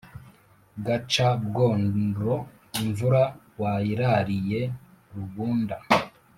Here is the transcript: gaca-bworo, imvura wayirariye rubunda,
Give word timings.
gaca-bworo, 0.85 2.33
imvura 2.81 3.23
wayirariye 3.61 4.61
rubunda, 5.13 5.75